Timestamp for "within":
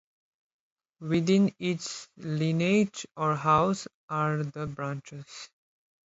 0.99-1.53